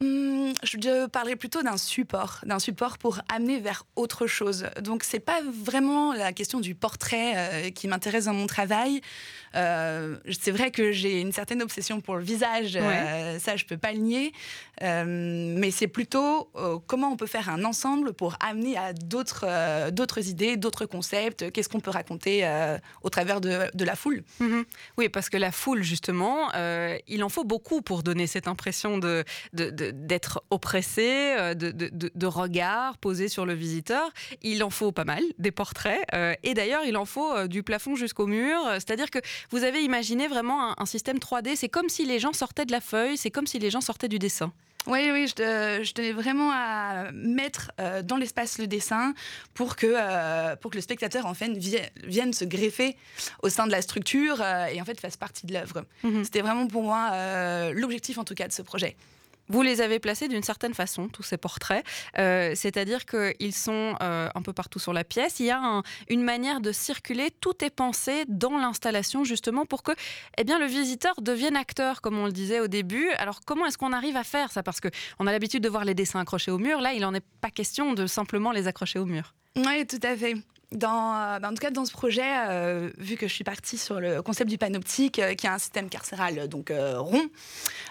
Hmm, 0.02 0.52
je 0.62 1.06
parlerai 1.08 1.36
plutôt 1.36 1.62
d'un 1.62 1.76
support, 1.76 2.40
d'un 2.46 2.58
support 2.58 2.96
pour 2.96 3.20
amener 3.28 3.60
vers 3.60 3.84
autre 3.96 4.26
chose. 4.26 4.66
Donc 4.80 5.04
c'est 5.04 5.20
pas 5.20 5.40
vraiment 5.42 6.14
la 6.14 6.32
question 6.32 6.58
du 6.58 6.74
portrait 6.74 7.32
euh, 7.36 7.70
qui 7.70 7.86
m'intéresse 7.86 8.24
dans 8.24 8.32
mon 8.32 8.46
travail. 8.46 9.02
Euh, 9.54 10.16
c'est 10.38 10.50
vrai 10.50 10.70
que 10.70 10.92
j'ai 10.92 11.20
une 11.20 11.32
certaine 11.32 11.62
obsession 11.62 12.00
pour 12.00 12.16
le 12.16 12.22
visage, 12.22 12.76
euh, 12.76 13.38
ça 13.38 13.56
je 13.56 13.64
peux 13.64 13.76
pas 13.76 13.92
le 13.92 13.98
nier. 13.98 14.32
mais 14.80 15.70
c'est 15.70 15.88
plutôt 15.88 16.50
comment 16.86 17.10
on 17.12 17.16
peut 17.16 17.26
faire 17.26 17.48
un 17.50 17.64
ensemble 17.64 18.12
pour 18.12 18.36
amener 18.40 18.76
à 18.76 18.92
d'autres 18.92 19.90
d'autres 19.90 20.28
idées, 20.28 20.56
d'autres 20.56 20.86
concepts? 20.86 21.50
Qu'est-ce 21.50 21.68
qu'on 21.68 21.80
peut 21.80 21.90
raconter 21.90 22.48
au 23.02 23.10
travers 23.10 23.40
de, 23.40 23.84
la 23.84 23.96
foule? 23.96 24.22
Mhm. 24.40 24.64
Oui, 24.98 25.08
parce 25.08 25.28
que 25.28 25.36
la 25.36 25.52
foule 25.52 25.82
justement, 25.82 26.50
il 27.08 27.22
en 27.24 27.28
faut 27.28 27.44
beaucoup 27.44 27.82
pour 27.82 28.02
donner 28.02 28.26
cette 28.26 28.48
impression 28.48 28.98
de, 28.98 29.24
de 29.52 29.70
d'être 29.70 30.42
oppressé, 30.50 31.34
euh, 31.38 31.54
de, 31.54 31.70
de, 31.70 32.26
regards 32.26 32.98
posés 32.98 33.28
sur 33.28 33.46
le 33.46 33.54
visiteur. 33.54 34.10
Il 34.42 34.62
en 34.62 34.70
faut 34.70 34.92
pas 34.92 35.04
mal, 35.04 35.22
des 35.38 35.50
portraits. 35.50 36.00
Euh, 36.14 36.34
et 36.42 36.54
d'ailleurs, 36.54 36.82
il 36.84 36.96
en 36.96 37.04
faut 37.04 37.32
euh, 37.32 37.46
du 37.46 37.62
plafond 37.62 37.96
jusqu'au 37.96 38.26
mur. 38.26 38.58
C'est-à-dire 38.74 39.10
que 39.10 39.18
vous 39.50 39.64
avez 39.64 39.82
imaginé 39.82 40.28
vraiment 40.28 40.78
un, 40.78 40.86
système 40.86 41.18
3D. 41.18 41.56
C'est 41.56 41.68
comme 41.68 41.88
si 41.88 42.04
les 42.04 42.18
gens 42.18 42.32
sortaient 42.32 42.66
de 42.66 42.72
la 42.72 42.80
feuille, 42.80 43.16
c'est 43.16 43.30
comme 43.30 43.46
si 43.46 43.58
les 43.58 43.70
gens 43.70 43.80
sortaient 43.80 44.08
du 44.08 44.18
dessin. 44.18 44.52
Oui, 44.86 45.10
oui, 45.12 45.26
je, 45.26 45.92
tenais 45.92 46.12
vraiment 46.12 46.50
à 46.52 47.12
mettre 47.12 47.70
dans 48.02 48.16
l'espace 48.16 48.56
le 48.58 48.66
dessin 48.66 49.12
pour 49.52 49.76
que, 49.76 50.54
pour 50.56 50.70
que 50.70 50.76
le 50.76 50.80
spectateur 50.80 51.26
en 51.26 51.34
fait, 51.34 51.52
vienne, 52.02 52.32
se 52.32 52.46
greffer 52.46 52.96
au 53.42 53.50
sein 53.50 53.66
de 53.66 53.72
la 53.72 53.82
structure 53.82 54.42
et 54.42 54.80
en 54.80 54.84
fait 54.86 54.98
fasse 54.98 55.18
partie 55.18 55.46
de 55.46 55.52
l'œuvre. 55.52 55.84
Mhm. 56.02 56.24
C'était 56.24 56.40
vraiment 56.40 56.66
pour 56.66 56.82
moi 56.82 57.10
l'objectif 57.72 58.16
en 58.16 58.24
tout 58.24 58.34
cas 58.34 58.48
de 58.48 58.52
ce 58.52 58.62
projet. 58.62 58.96
Vous 59.50 59.62
les 59.62 59.80
avez 59.80 59.98
placés 59.98 60.28
d'une 60.28 60.44
certaine 60.44 60.74
façon, 60.74 61.08
tous 61.08 61.24
ces 61.24 61.36
portraits, 61.36 61.84
euh, 62.18 62.52
c'est-à-dire 62.54 63.04
qu'ils 63.04 63.52
sont 63.52 63.96
euh, 64.00 64.28
un 64.32 64.42
peu 64.42 64.52
partout 64.52 64.78
sur 64.78 64.92
la 64.92 65.02
pièce. 65.02 65.40
Il 65.40 65.46
y 65.46 65.50
a 65.50 65.82
une 66.08 66.22
manière 66.22 66.60
de 66.60 66.70
circuler, 66.70 67.30
tout 67.40 67.64
est 67.64 67.70
pensé 67.70 68.24
dans 68.28 68.56
l'installation 68.56 69.24
justement 69.24 69.66
pour 69.66 69.82
que 69.82 69.90
eh 70.38 70.44
bien, 70.44 70.60
le 70.60 70.66
visiteur 70.66 71.20
devienne 71.20 71.56
acteur, 71.56 72.00
comme 72.00 72.16
on 72.16 72.26
le 72.26 72.32
disait 72.32 72.60
au 72.60 72.68
début. 72.68 73.08
Alors 73.18 73.40
comment 73.44 73.66
est-ce 73.66 73.76
qu'on 73.76 73.92
arrive 73.92 74.16
à 74.16 74.24
faire 74.24 74.52
ça? 74.52 74.62
Parce 74.62 74.80
qu'on 74.80 75.26
a 75.26 75.32
l'habitude 75.32 75.64
de 75.64 75.68
voir 75.68 75.84
les 75.84 75.94
dessins 75.94 76.20
accrochés 76.20 76.52
au 76.52 76.58
mur, 76.58 76.80
là 76.80 76.92
il 76.92 77.00
n'en 77.00 77.12
est 77.12 77.24
pas 77.40 77.50
question 77.50 77.92
de 77.92 78.06
simplement 78.06 78.52
les 78.52 78.68
accrocher 78.68 79.00
au 79.00 79.06
mur. 79.06 79.34
Oui, 79.56 79.84
tout 79.84 79.98
à 80.04 80.16
fait 80.16 80.36
dans, 80.72 81.14
euh, 81.14 81.38
bah, 81.40 81.48
en 81.48 81.50
tout 81.50 81.60
cas, 81.60 81.70
dans 81.70 81.84
ce 81.84 81.92
projet, 81.92 82.22
euh, 82.48 82.90
vu 82.98 83.16
que 83.16 83.26
je 83.26 83.34
suis 83.34 83.44
partie 83.44 83.76
sur 83.76 84.00
le 84.00 84.22
concept 84.22 84.48
du 84.48 84.58
panoptique, 84.58 85.18
euh, 85.18 85.34
qui 85.34 85.46
est 85.46 85.50
un 85.50 85.58
système 85.58 85.88
carcéral 85.88 86.48
donc 86.48 86.72
rond, 86.72 87.28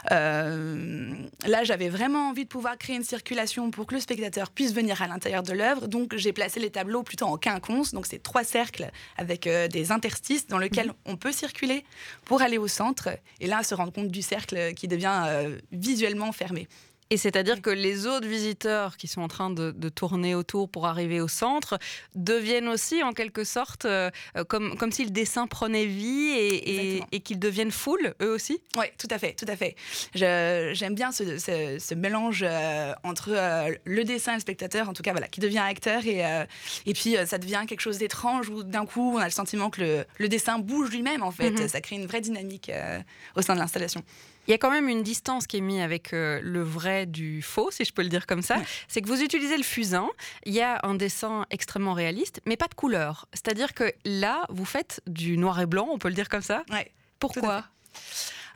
là, 0.10 1.64
j'avais 1.64 1.90
vraiment 1.90 2.30
envie 2.30 2.46
de 2.46 2.50
pouvoir 2.50 2.78
créer 2.78 2.96
une 2.96 3.04
circulation 3.04 3.72
pour 3.72 3.86
que 3.86 3.96
le 3.96 4.02
spectateur 4.02 4.50
puisse 4.50 4.74
venir 4.74 5.02
à 5.02 5.08
l'intérieur 5.08 5.44
de 5.44 5.54
l'œuvre. 5.54 5.88
Donc, 5.88 6.16
j'ai 6.16 6.32
placé 6.32 6.60
les 6.60 6.70
tableaux 6.70 7.04
plutôt 7.04 7.26
en 7.26 7.38
quinconce. 7.38 7.94
Donc, 7.94 8.06
c'est 8.06 8.22
trois 8.24 8.44
cercles 8.44 8.90
avec 9.18 9.48
des 9.48 9.92
interstices 9.92 10.48
dans 10.48 10.58
lesquels 10.58 10.88
mhm. 10.88 10.94
on 11.06 11.18
peut 11.18 11.32
circuler 11.32 11.84
pour 12.26 12.42
aller 12.42 12.58
au 12.58 12.68
centre 12.68 13.10
et 13.40 13.48
là 13.48 13.64
se 13.64 13.76
rendre 13.76 13.92
compte 13.92 14.10
du 14.10 14.22
cercle 14.22 14.74
qui 14.74 14.88
devient 14.88 15.26
visuellement 15.72 16.32
fermé. 16.32 16.68
Et 17.12 17.18
c'est-à-dire 17.18 17.62
que 17.62 17.72
les 17.72 18.06
autres 18.06 18.28
visiteurs 18.28 18.96
qui 18.96 19.08
sont 19.08 19.22
en 19.22 19.28
train 19.28 19.50
de, 19.50 19.72
tourner 19.90 20.36
autour 20.36 20.70
pour 20.70 20.86
arriver 20.86 21.20
au 21.20 21.28
centre 21.28 21.80
deviennent 22.14 22.68
aussi 22.68 23.02
en 23.02 23.12
quelque 23.12 23.44
sorte 23.44 23.86
euh, 23.86 24.12
comme, 24.48 24.78
comme 24.78 24.92
si 24.92 25.04
le 25.04 25.10
dessin 25.10 25.48
prenait 25.48 25.86
vie 25.86 26.30
et, 26.30 27.04
et, 27.12 27.20
qu'ils 27.22 27.40
deviennent 27.40 27.72
foule, 27.72 28.14
eux 28.22 28.32
aussi? 28.32 28.62
Oui, 28.78 28.86
tout 29.00 29.08
à 29.10 29.18
fait, 29.18 29.34
tout 29.34 29.48
à 29.48 29.56
fait. 29.56 29.76
J'aime 30.14 30.94
bien 30.94 31.12
ce, 31.12 31.38
ce, 31.40 31.94
mélange 31.96 32.46
euh, 32.48 32.94
entre 33.04 33.32
euh, 33.32 33.74
le 33.84 34.04
dessin 34.04 34.34
et 34.34 34.36
le 34.36 34.42
spectateur, 34.42 34.88
en 34.88 34.94
tout 34.94 35.02
cas, 35.02 35.12
voilà, 35.12 35.28
qui 35.28 35.40
devient 35.40 35.60
acteur 35.60 36.06
et, 36.06 36.24
et 36.86 36.94
puis 36.94 37.16
ça 37.26 37.40
devient 37.40 37.64
quelque 37.68 37.82
chose 37.82 37.98
d'étrange 37.98 38.50
où 38.50 38.64
d'un 38.64 38.86
coup 38.86 39.14
on 39.16 39.18
a 39.18 39.26
le 39.26 39.32
sentiment 39.32 39.70
que 39.70 39.82
le, 39.82 40.06
le 40.18 40.30
dessin 40.30 40.60
bouge 40.60 40.92
lui-même 40.92 41.24
en 41.24 41.32
fait. 41.32 41.52
Mhm. 41.52 41.68
Ça 41.68 41.82
crée 41.82 41.96
une 41.96 42.06
vraie 42.06 42.22
dynamique 42.22 42.72
au 43.36 43.42
sein 43.42 43.56
de 43.56 43.60
l'installation. 43.60 44.04
Il 44.50 44.52
y 44.52 44.56
a 44.56 44.58
quand 44.58 44.72
même 44.72 44.90
une 44.90 45.04
distance 45.04 45.46
qui 45.46 45.58
est 45.58 45.62
mise 45.62 45.80
avec 45.80 46.12
euh, 46.12 46.40
le 46.42 46.64
vrai 46.64 47.06
du 47.06 47.44
faux, 47.44 47.70
si 47.70 47.86
je 47.86 47.94
peux 47.94 48.02
le 48.02 48.10
dire 48.10 48.26
comme 48.26 48.42
ça. 48.42 48.56
C'est 48.88 49.00
que 49.00 49.08
vous 49.08 49.22
utilisez 49.22 49.56
le 49.56 49.64
fusain. 49.64 50.10
Il 50.44 50.54
y 50.54 50.62
a 50.62 50.80
un 50.82 50.96
dessin 50.96 51.46
extrêmement 51.52 51.94
réaliste, 51.94 52.42
mais 52.48 52.58
pas 52.58 52.68
de 52.68 52.74
couleur. 52.74 53.28
C'est-à-dire 53.32 53.76
que 53.76 53.94
là, 54.06 54.46
vous 54.50 54.66
faites 54.66 55.02
du 55.06 55.38
noir 55.38 55.62
et 55.62 55.68
blanc, 55.68 55.88
on 55.92 56.00
peut 56.00 56.08
le 56.08 56.16
dire 56.16 56.30
comme 56.30 56.42
ça. 56.42 56.64
Pourquoi 57.20 57.66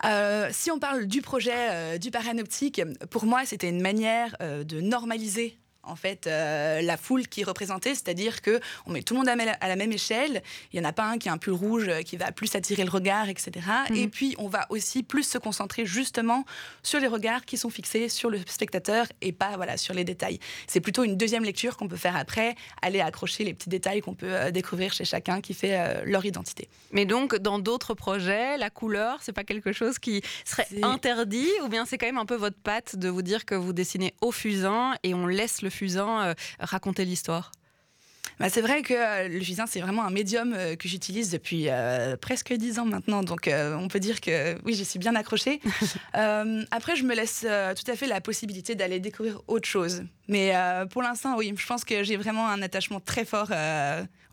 euh, 0.06 0.50
si 0.52 0.70
on 0.70 0.80
parle 0.80 1.06
du 1.06 1.22
projet 1.22 1.54
euh, 1.56 1.98
du 1.98 2.12
paranoptique, 2.12 2.82
pour 3.10 3.26
moi, 3.26 3.46
c'était 3.46 3.70
une 3.70 3.82
manière 3.82 4.36
de 4.42 4.82
normaliser 4.82 5.58
en 5.84 5.96
fait 5.96 6.28
euh, 6.28 6.82
la 6.82 6.98
foule 6.98 7.28
qui 7.28 7.42
est 7.42 7.44
représentée, 7.44 7.94
c'est-à-dire 7.94 8.42
que 8.42 8.60
on 8.86 8.92
met 8.92 9.04
tout 9.04 9.14
le 9.14 9.20
monde 9.20 9.30
à 9.30 9.68
la 9.68 9.76
même 9.76 9.92
échelle. 9.92 10.42
Il 10.72 10.80
y 10.80 10.82
en 10.82 10.88
a 10.88 10.94
pas 10.94 11.06
un 11.06 11.18
qui 11.18 11.30
a 11.30 11.34
un 11.34 11.38
pull 11.38 11.54
rouge 11.54 11.88
euh, 11.88 12.02
qui 12.02 12.18
va 12.18 12.32
plus 12.32 12.56
attirer 12.56 12.84
le 12.84 12.90
regard, 12.90 13.30
etc. 13.30 13.52
Mhm. 13.90 13.96
Et 13.96 14.08
puis 14.08 14.36
on 14.38 14.48
va 14.48 14.66
aussi 14.70 15.04
plus 15.04 15.24
se 15.24 15.38
concentrer 15.38 15.86
justement 15.86 16.46
sur 16.82 17.00
les 17.00 17.08
regards 17.08 17.46
qui 17.46 17.58
sont 17.58 17.70
fixés 17.70 18.10
sur 18.10 18.30
le 18.30 18.40
spectateur 18.48 19.08
et 19.22 19.32
pas 19.32 19.56
voilà 19.56 19.78
sur 19.78 19.94
les 19.94 20.04
détails. 20.04 20.40
C'est 20.68 20.82
plutôt 20.82 21.04
une 21.04 21.18
deuxième 21.18 21.44
lecture 21.44 21.78
qu'on 21.78 21.88
peut 21.88 21.98
faire 21.98 22.16
après, 22.16 22.56
aller 22.82 23.02
accrocher 23.02 23.44
les 23.44 23.54
petits 23.54 23.70
détails 23.70 24.02
qu'on 24.02 24.16
peut 24.16 24.34
euh, 24.34 24.52
découvrir 24.52 24.94
chez 24.94 25.06
chacun 25.06 25.42
qui 25.42 25.54
fait 25.54 26.04
leur 26.06 26.26
identité. 26.26 26.70
Mais 26.92 27.06
donc 27.06 27.36
dans 27.36 27.60
d'autres 27.60 27.94
projets, 27.94 28.58
la 28.58 28.70
couleur, 28.70 29.20
c'est 29.22 29.34
pas 29.34 29.44
quelque 29.44 29.72
chose 29.72 30.00
qui 30.00 30.22
serait 30.46 30.68
interdit 30.82 31.50
ou 31.64 31.68
bien 31.68 31.86
c'est 31.86 31.98
quand 31.98 32.06
même 32.06 32.18
un 32.18 32.26
peu 32.26 32.36
votre 32.36 32.58
patte 32.58 32.96
de 32.96 33.10
vous 33.10 33.22
dire 33.22 33.46
que 33.46 33.56
vous 33.56 33.74
dessinez 33.74 34.14
au 34.22 34.32
fusain 34.32 34.94
et 35.04 35.14
on 35.14 35.28
laisse 35.28 35.62
le 35.62 35.70
fusain 35.74 36.28
euh, 36.28 36.34
raconter 36.60 37.06
l'histoire? 37.06 37.52
Bah, 38.40 38.50
c'est 38.50 38.62
vrai 38.62 38.82
que 38.82 38.94
euh, 38.94 39.28
le 39.28 39.40
fusain, 39.42 39.66
c'est 39.68 39.80
vraiment 39.80 40.04
un 40.04 40.10
médium 40.10 40.54
euh, 40.54 40.76
que 40.76 40.88
j'utilise 40.88 41.30
depuis 41.30 41.68
presque 42.22 42.54
dix 42.54 42.80
ans 42.80 42.86
maintenant. 42.86 43.24
Donc, 43.24 43.50
on 43.50 43.88
peut 43.88 44.00
dire 44.00 44.22
que 44.22 44.58
oui, 44.64 44.74
j'y 44.74 44.86
suis 44.86 45.00
bien 45.00 45.16
accrochée. 45.16 45.60
après, 46.14 46.96
je 46.96 47.04
me 47.04 47.16
laisse 47.16 47.42
tout 47.42 47.92
à 47.92 47.96
fait 47.96 48.08
la 48.08 48.22
possibilité 48.22 48.76
d'aller 48.76 49.00
découvrir 49.00 49.42
autre 49.48 49.68
chose. 49.68 50.04
Mais 50.28 50.54
pour 50.90 51.02
l'instant, 51.02 51.36
oui, 51.38 51.54
je 51.56 51.66
pense 51.66 51.84
que 51.84 52.04
j'ai 52.04 52.18
vraiment 52.18 52.48
un 52.48 52.62
attachement 52.62 53.00
très 53.00 53.26
fort 53.26 53.52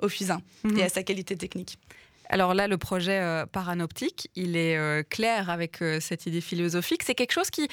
au 0.01 0.09
fusain 0.09 0.41
et 0.65 0.69
mhm. 0.69 0.81
à 0.81 0.89
sa 0.89 1.03
qualité 1.03 1.37
technique. 1.37 1.79
Alors 2.33 2.55
là, 2.55 2.69
le 2.69 2.79
projet 2.79 3.45
Paranoptique, 3.51 4.31
il 4.37 4.57
est 4.57 5.09
clair 5.11 5.51
avec 5.51 5.79
cette 6.01 6.27
idée 6.27 6.41
philosophique. 6.41 7.03
C'est 7.05 7.17
quelque 7.17 7.33
chose 7.33 7.51
qui 7.51 7.69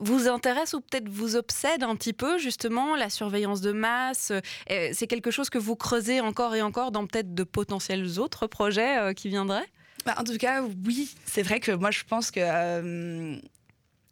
vous 0.00 0.28
intéresse 0.28 0.72
ou 0.74 0.80
peut-être 0.80 1.08
vous 1.08 1.36
obsède 1.36 1.82
un 1.82 1.94
petit 1.94 2.12
peu 2.12 2.38
justement 2.38 2.96
la 2.96 3.10
surveillance 3.10 3.60
de 3.60 3.72
masse 3.72 4.32
euh, 4.70 4.90
C'est 4.92 5.06
quelque 5.06 5.30
chose 5.30 5.50
que 5.50 5.58
vous 5.58 5.76
creusez 5.76 6.20
encore 6.20 6.54
et 6.54 6.62
encore 6.62 6.90
dans 6.90 7.06
peut-être 7.06 7.34
de 7.34 7.44
potentiels 7.44 8.18
autres 8.18 8.46
projets 8.46 8.98
euh, 8.98 9.12
qui 9.12 9.28
viendraient? 9.28 9.66
Bah, 10.06 10.14
En 10.18 10.24
tout 10.24 10.38
cas, 10.38 10.62
oui. 10.86 11.14
C'est 11.26 11.42
vrai 11.42 11.60
que 11.60 11.72
moi, 11.72 11.90
je 11.90 12.02
pense 12.08 12.30
que 12.30 12.40
euh, 12.42 13.36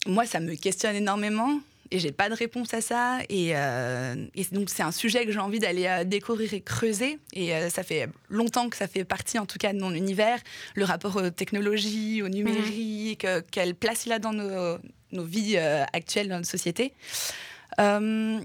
moi, 0.07 0.27
ça 0.27 0.41
me 0.41 0.55
questionne 0.55 0.95
énormément 0.95 1.59
et 1.91 1.99
j'ai 1.99 2.13
pas 2.13 2.29
de 2.29 2.35
réponse 2.35 2.75
à 2.75 2.83
ça. 2.83 3.21
Et, 3.31 3.55
donc, 4.53 4.69
c'est 4.69 4.83
un 4.83 4.93
sujet 4.93 5.25
que 5.25 5.33
j'ai 5.33 5.39
envie 5.39 5.59
d'aller 5.59 6.03
découvrir 6.05 6.53
et 6.53 6.61
creuser. 6.61 7.19
Et 7.33 7.51
ça 7.71 7.83
fait 7.83 8.11
longtemps 8.29 8.69
que 8.69 8.77
ça 8.77 8.87
fait 8.87 9.05
partie, 9.05 9.39
en 9.39 9.47
tout 9.47 9.57
cas, 9.57 9.73
de 9.73 9.81
mon 9.81 9.95
univers. 9.95 10.39
Le 10.75 10.85
rapport 10.85 11.17
aux 11.17 11.31
technologies, 11.31 12.21
au 12.21 12.29
numérique, 12.29 13.27
quelle 13.51 13.75
place 13.75 14.05
il 14.05 14.13
a 14.13 14.19
dans 14.19 14.35
nos, 14.35 14.79
nos 15.13 15.25
vies 15.25 15.57
euh, 15.57 15.85
actuelles 15.93 16.29
dans 16.29 16.37
notre 16.37 16.49
société. 16.49 16.93
Euh, 17.81 18.41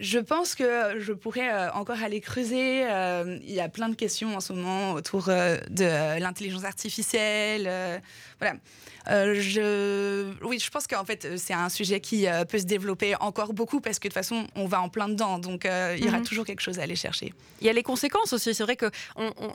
je 0.00 0.18
pense 0.18 0.54
que 0.54 0.98
je 0.98 1.12
pourrais 1.12 1.52
euh, 1.52 1.72
encore 1.72 2.02
aller 2.02 2.20
creuser. 2.20 2.82
il 2.82 3.52
y 3.52 3.60
a 3.60 3.68
plein 3.68 3.88
de 3.88 3.94
questions 3.94 4.36
en 4.36 4.40
ce 4.40 4.52
moment 4.52 4.92
autour 4.92 5.24
de 5.26 6.18
l'intelligence 6.18 6.64
artificielle. 6.64 8.00
voilà. 8.40 8.54
Euh, 9.10 9.34
je... 9.38 10.32
Oui, 10.44 10.58
je 10.58 10.70
pense 10.70 10.86
qu'en 10.86 11.04
fait, 11.04 11.36
c'est 11.36 11.52
un 11.52 11.68
sujet 11.68 12.00
qui 12.00 12.26
euh, 12.26 12.44
peut 12.44 12.58
se 12.58 12.64
développer 12.64 13.14
encore 13.20 13.52
beaucoup 13.52 13.80
parce 13.80 13.98
que 13.98 14.08
de 14.08 14.12
toute 14.12 14.14
façon, 14.14 14.46
on 14.54 14.66
va 14.66 14.80
en 14.80 14.88
plein 14.88 15.08
dedans. 15.08 15.38
Donc, 15.38 15.66
euh, 15.66 15.94
il 15.98 16.04
y 16.04 16.08
aura 16.08 16.18
mhm. 16.18 16.24
toujours 16.24 16.44
quelque 16.44 16.60
chose 16.60 16.78
à 16.78 16.82
aller 16.82 16.96
chercher. 16.96 17.32
Il 17.60 17.66
y 17.66 17.70
a 17.70 17.72
les 17.72 17.82
conséquences 17.82 18.32
aussi. 18.32 18.54
C'est 18.54 18.62
vrai 18.62 18.76
que 18.76 18.90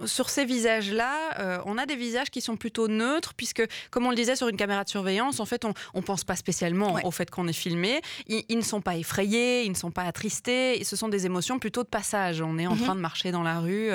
sur 0.06 0.30
ces 0.30 0.46
visages-là, 0.46 1.62
on 1.66 1.78
a 1.78 1.86
des 1.86 1.96
visages 1.96 2.30
qui 2.30 2.42
sont 2.42 2.58
plutôt 2.58 2.88
neutres 2.88 3.34
puisque, 3.34 3.64
comme 3.92 4.06
on 4.06 4.10
le 4.10 4.16
disait 4.16 4.36
sur 4.36 4.48
une 4.48 4.58
caméra 4.58 4.84
de 4.84 4.90
surveillance, 4.90 5.40
en 5.40 5.46
fait, 5.46 5.66
on 5.66 5.74
ne 5.96 6.02
pense 6.02 6.24
pas 6.24 6.36
spécialement 6.36 7.00
au 7.04 7.12
fait 7.12 7.30
qu'on 7.30 7.48
est 7.48 7.54
filmé. 7.54 8.02
Ils, 8.28 8.58
ne 8.58 8.62
sont 8.62 8.82
pas 8.82 8.96
effrayés, 8.96 9.64
ils 9.64 9.70
ne 9.70 9.76
sont 9.76 9.92
pas 9.92 10.04
attristés. 10.04 10.29
Ce 10.30 10.96
sont 10.96 11.10
des 11.10 11.26
émotions 11.26 11.60
plutôt 11.60 11.84
de 11.84 11.90
passage. 11.90 12.42
On 12.42 12.58
est 12.58 12.68
en 12.68 12.76
mhm. 12.76 12.82
train 12.82 12.96
de 12.96 13.02
marcher 13.02 13.32
dans 13.32 13.44
la 13.44 13.60
rue. 13.60 13.90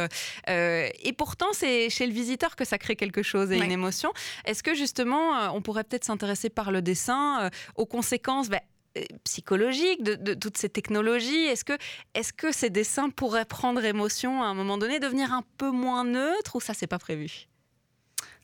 et 0.48 1.12
pourtant, 1.16 1.48
c'est 1.52 1.90
chez 1.90 2.06
le 2.06 2.12
visiteur 2.12 2.56
que 2.56 2.64
ça 2.64 2.78
crée 2.78 2.96
quelque 2.96 3.22
chose 3.22 3.52
et 3.52 3.58
une 3.58 3.72
émotion. 3.72 4.12
Est-ce 4.44 4.62
que 4.62 4.74
justement, 4.74 5.54
on 5.54 5.62
pourrait 5.62 5.84
peut-être 5.84 6.04
s'intéresser 6.04 6.50
par 6.50 6.70
le 6.70 6.82
dessin 6.82 7.44
euh, 7.44 7.50
aux 7.76 7.86
conséquences 7.86 8.48
bah, 8.48 8.60
euh, 8.96 9.02
psychologiques 9.24 10.02
de, 10.02 10.34
toutes 10.34 10.56
ces 10.56 10.68
technologies? 10.68 11.46
Est-ce 11.46 11.64
que, 11.64 12.52
ces 12.52 12.70
dessins 12.70 13.10
pourraient 13.10 13.44
prendre 13.44 13.84
émotion 13.84 14.42
à 14.42 14.46
un 14.46 14.54
moment 14.54 14.78
donné, 14.78 15.00
devenir 15.00 15.32
un 15.32 15.42
peu 15.58 15.70
moins 15.70 16.04
neutres 16.04 16.56
ou 16.56 16.60
ça, 16.60 16.74
c'est 16.74 16.86
pas 16.86 16.98
prévu? 16.98 17.48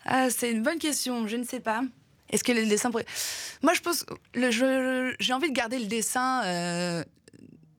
Ah, 0.05 0.31
C'est 0.31 0.51
une 0.51 0.63
bonne 0.63 0.79
question, 0.79 1.29
je 1.29 1.37
ne 1.37 1.45
sais 1.45 1.61
pas. 1.61 1.83
Est-ce 2.31 2.45
que 2.45 2.53
le 2.53 2.65
dessin 2.67 2.91
pourrait... 2.91 3.07
Moi, 3.63 3.75
je 3.75 3.81
pense... 3.81 4.07
J'ai 4.35 5.33
envie 5.33 5.49
de 5.49 5.55
garder 5.55 5.79
le 5.79 5.87
dessin... 5.87 6.45
Euh, 6.45 7.05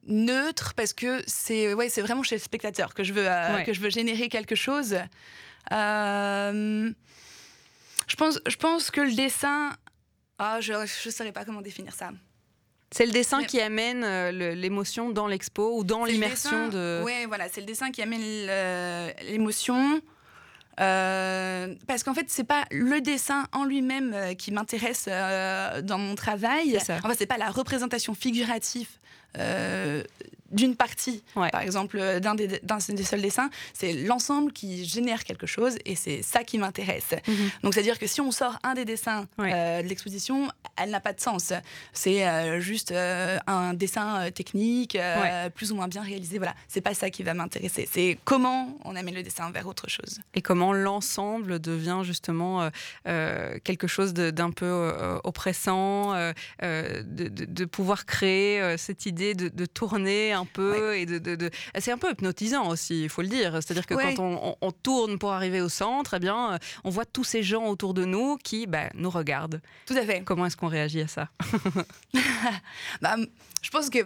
neutre 0.06 0.74
parce 0.74 0.92
que 0.92 1.22
c'est 1.26 1.74
ouais, 1.74 1.88
c'est 1.88 2.02
vraiment 2.02 2.22
chez 2.22 2.36
le 2.36 2.40
spectateur 2.40 2.94
que 2.94 3.04
je 3.04 3.12
veux, 3.12 3.26
que 3.64 3.72
je 3.72 3.80
veux 3.80 3.90
générer 3.90 4.28
quelque 4.28 4.54
chose. 4.54 4.96
Euh, 5.70 6.90
je 8.08 8.16
pense, 8.16 8.40
je 8.46 8.56
pense 8.56 8.90
que 8.90 9.00
le 9.00 9.14
dessin. 9.14 9.76
Ah, 10.38 10.60
je 10.60 10.72
ne 10.72 11.12
saurais 11.12 11.32
pas 11.32 11.44
comment 11.44 11.62
définir 11.62 11.94
ça. 11.94 12.10
C'est 12.90 13.06
le 13.06 13.12
dessin 13.12 13.42
qui 13.44 13.60
amène 13.60 14.04
euh, 14.04 14.54
l'émotion 14.54 15.10
dans 15.10 15.26
l'expo 15.26 15.78
ou 15.78 15.84
dans 15.84 16.04
l'immersion 16.04 16.68
de. 16.68 17.02
Oui, 17.04 17.24
voilà, 17.26 17.48
c'est 17.48 17.60
le 17.60 17.66
dessin 17.66 17.90
qui 17.90 18.02
amène 18.02 18.20
l'émotion. 19.22 20.00
Euh, 20.80 21.74
parce 21.86 22.02
qu'en 22.02 22.14
fait, 22.14 22.26
c'est 22.28 22.44
pas 22.44 22.64
le 22.70 23.00
dessin 23.00 23.46
en 23.52 23.64
lui-même 23.64 24.12
euh, 24.14 24.34
qui 24.34 24.52
m'intéresse 24.52 25.06
dans 25.06 25.98
mon 25.98 26.14
travail. 26.14 26.78
Enfin, 26.80 27.14
c'est 27.16 27.26
pas 27.26 27.38
la 27.38 27.50
représentation 27.50 28.14
figurative 28.14 28.88
d'une 30.52 30.76
partie, 30.76 31.22
par 31.34 31.62
exemple, 31.62 31.98
euh, 31.98 32.20
d'un 32.20 32.34
des, 32.34 32.46
des, 32.46 33.02
seuls 33.02 33.22
dessins, 33.22 33.50
c'est 33.72 33.92
l'ensemble 33.92 34.52
qui 34.52 34.84
génère 34.84 35.24
quelque 35.24 35.46
chose 35.46 35.76
et 35.84 35.96
c'est 35.96 36.22
ça 36.22 36.44
qui 36.44 36.58
m'intéresse. 36.58 37.14
Mhm. 37.26 37.50
Donc, 37.62 37.74
c'est-à-dire 37.74 37.98
que 37.98 38.06
si 38.06 38.20
on 38.20 38.30
sort 38.30 38.58
un 38.62 38.74
des 38.74 38.84
dessins 38.84 39.26
euh, 39.40 39.82
de 39.82 39.88
l'exposition, 39.88 40.48
elle 40.76 40.90
n'a 40.90 41.00
pas 41.00 41.12
de 41.12 41.20
sens. 41.20 41.52
C'est 41.92 42.26
euh, 42.26 42.60
juste 42.60 42.92
un 42.92 43.74
dessin 43.74 44.30
technique, 44.30 44.98
plus 45.54 45.72
ou 45.72 45.76
moins 45.76 45.88
bien 45.88 46.02
réalisé. 46.02 46.38
Voilà, 46.38 46.54
c'est 46.68 46.80
pas 46.80 46.94
ça 46.94 47.10
qui 47.10 47.22
va 47.22 47.34
m'intéresser. 47.34 47.88
C'est 47.90 48.18
comment 48.24 48.76
on 48.84 48.96
amène 48.96 49.14
le 49.14 49.22
dessin 49.22 49.50
vers 49.50 49.66
autre 49.66 49.88
chose. 49.88 50.20
Et 50.34 50.42
comment 50.42 50.72
l'ensemble 50.72 51.58
devient 51.60 52.00
justement 52.04 52.70
quelque 53.04 53.86
chose 53.86 54.14
d'un 54.14 54.50
peu 54.50 55.20
oppressant, 55.24 56.12
de, 56.60 57.28
de, 57.28 57.64
pouvoir 57.64 58.06
créer 58.06 58.76
cette 58.78 59.06
idée 59.06 59.34
de, 59.34 59.66
tourner 59.66 60.32
un 60.32 60.44
peu 60.44 60.96
et 60.96 61.06
de, 61.06 61.50
c'est 61.78 61.92
un 61.92 61.98
peu 61.98 62.10
hypnotisant 62.10 62.68
aussi, 62.68 63.02
il 63.04 63.08
faut 63.08 63.22
le 63.22 63.28
dire. 63.28 63.54
C'est-à-dire 63.54 63.86
que 63.86 63.94
quand 63.94 64.56
on, 64.60 64.72
tourne 64.72 65.18
pour 65.18 65.32
arriver 65.32 65.60
au 65.60 65.68
centre, 65.68 66.14
eh 66.14 66.18
bien, 66.18 66.54
euh, 66.54 66.58
on 66.82 66.90
voit 66.90 67.04
tous 67.04 67.24
ces 67.24 67.42
gens 67.42 67.66
autour 67.66 67.94
de 67.94 68.04
nous 68.04 68.36
qui 68.42 68.66
bah, 68.66 68.88
nous 68.94 69.10
regardent. 69.10 69.60
Tout 69.86 69.94
à 69.94 70.02
fait. 70.02 70.22
Comment 70.24 70.46
est-ce 70.46 70.56
qu'on 70.62 70.68
réagit 70.68 71.00
à 71.00 71.08
ça 71.08 71.28
bah, 73.02 73.16
Je 73.62 73.70
pense 73.70 73.90
que 73.90 73.98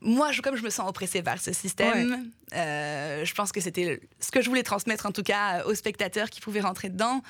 moi, 0.00 0.32
je, 0.32 0.40
comme 0.40 0.56
je 0.56 0.62
me 0.62 0.70
sens 0.70 0.88
oppressée 0.88 1.22
par 1.22 1.38
ce 1.38 1.52
système, 1.52 2.30
euh, 2.54 3.24
je 3.26 3.34
pense 3.34 3.52
que 3.52 3.60
c'était 3.60 4.00
ce 4.20 4.30
que 4.30 4.40
je 4.40 4.48
voulais 4.48 4.62
transmettre, 4.62 5.04
en 5.04 5.12
tout 5.12 5.22
cas, 5.22 5.64
aux 5.64 5.74
spectateurs 5.74 6.30
qui 6.30 6.40
pouvaient 6.40 6.62
rentrer 6.62 6.88
dedans. 6.88 7.22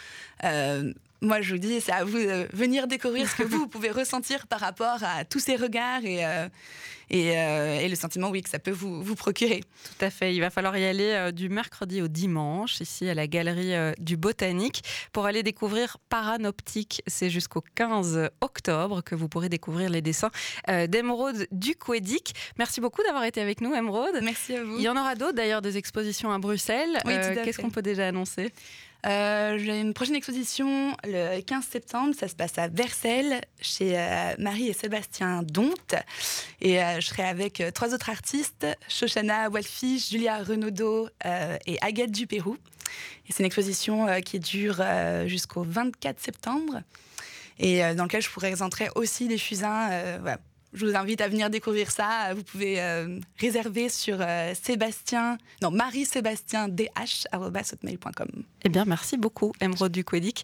Euh, 0.44 0.92
moi, 1.20 1.40
je 1.40 1.54
vous 1.54 1.58
dis, 1.58 1.80
c'est 1.80 1.92
à 1.92 2.04
vous 2.04 2.18
de 2.18 2.48
venir 2.52 2.86
découvrir 2.86 3.28
ce 3.28 3.36
que 3.36 3.42
vous, 3.42 3.66
pouvez 3.66 3.90
ressentir 3.90 4.46
par 4.46 4.60
rapport 4.60 5.02
à 5.02 5.24
tous 5.24 5.40
ces 5.40 5.56
regards 5.56 6.04
et, 6.04 6.24
et, 7.10 7.88
le 7.88 7.94
sentiment, 7.96 8.30
oui, 8.30 8.42
que 8.42 8.48
ça 8.48 8.58
peut 8.58 8.70
vous, 8.70 9.02
vous, 9.02 9.14
procurer. 9.14 9.60
Tout 9.60 10.04
à 10.04 10.10
fait. 10.10 10.34
Il 10.34 10.40
va 10.40 10.50
falloir 10.50 10.76
y 10.76 10.84
aller 10.84 11.32
du 11.32 11.48
mercredi 11.48 12.02
au 12.02 12.08
dimanche, 12.08 12.80
ici 12.80 13.08
à 13.08 13.14
la 13.14 13.26
galerie 13.26 13.74
du 13.98 14.16
Botanique, 14.16 14.82
pour 15.12 15.26
aller 15.26 15.42
découvrir 15.42 15.98
Paranoptique. 16.08 17.02
C'est 17.06 17.30
jusqu'au 17.30 17.62
15 17.74 18.30
octobre 18.40 19.02
que 19.02 19.14
vous 19.14 19.28
pourrez 19.28 19.48
découvrir 19.48 19.90
les 19.90 20.02
dessins 20.02 20.30
d'Emeraude 20.68 21.46
Duquedic. 21.50 22.34
Merci 22.58 22.80
beaucoup 22.80 23.02
d'avoir 23.02 23.24
été 23.24 23.40
avec 23.40 23.60
nous, 23.60 23.74
Emeraude. 23.74 24.20
Merci 24.22 24.54
à 24.54 24.62
vous. 24.62 24.76
Il 24.76 24.82
y 24.82 24.88
en 24.88 24.96
aura 24.96 25.14
d'autres 25.14 25.34
d'ailleurs, 25.34 25.62
des 25.62 25.76
expositions 25.76 26.30
à 26.30 26.38
Bruxelles. 26.38 26.98
Qu'est-ce 27.04 27.58
qu'on 27.58 27.70
peut 27.70 27.82
déjà 27.82 28.06
annoncer? 28.06 28.52
Euh, 29.06 29.58
j'ai 29.58 29.80
une 29.80 29.94
prochaine 29.94 30.16
exposition 30.16 30.96
le 31.04 31.40
15 31.40 31.64
septembre. 31.64 32.14
Ça 32.18 32.28
se 32.28 32.34
passe 32.34 32.58
à 32.58 32.68
Versailles, 32.68 33.40
chez 33.60 33.98
euh, 33.98 34.34
Marie 34.38 34.68
et 34.68 34.72
Sébastien 34.72 35.42
Donte. 35.42 35.94
Et 36.60 36.82
euh, 36.82 37.00
je 37.00 37.06
serai 37.06 37.22
avec 37.22 37.62
trois 37.74 37.94
autres 37.94 38.10
artistes 38.10 38.66
Shoshana 38.88 39.50
Walfish, 39.50 40.10
Julia 40.10 40.42
Renaudot 40.42 41.08
et 41.66 41.78
Agathe 41.80 42.10
Dupérou. 42.10 42.56
Et 43.28 43.32
c'est 43.32 43.40
une 43.40 43.46
exposition 43.46 44.06
qui 44.22 44.40
dure 44.40 44.82
jusqu'au 45.26 45.62
24 45.62 46.18
septembre. 46.18 46.80
Et 47.58 47.80
dans 47.94 48.04
laquelle 48.04 48.22
je 48.22 48.30
pourrais 48.30 48.48
présenter 48.50 48.88
aussi 48.94 49.28
des 49.28 49.36
fusains 49.36 50.18
je 50.78 50.86
vous 50.86 50.96
invite 50.96 51.20
à 51.20 51.28
venir 51.28 51.50
découvrir 51.50 51.90
ça. 51.90 52.32
Vous 52.34 52.42
pouvez 52.42 52.80
euh, 52.80 53.18
réserver 53.38 53.88
sur 53.88 54.18
euh, 54.20 54.54
Sébastien, 54.60 55.38
non, 55.62 55.70
marie-sébastien 55.70 56.68
dh.com. 56.68 58.28
Eh 58.62 58.68
bien, 58.68 58.84
merci 58.84 59.16
beaucoup, 59.16 59.52
Emeraude 59.60 59.92
Duquedic. 59.92 60.36